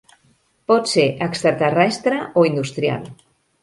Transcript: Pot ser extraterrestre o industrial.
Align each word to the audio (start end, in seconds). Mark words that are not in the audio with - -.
Pot 0.71 0.89
ser 0.93 1.05
extraterrestre 1.27 2.21
o 2.45 2.51
industrial. 2.53 3.11